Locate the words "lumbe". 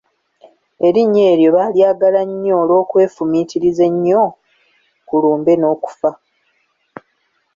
5.21-5.53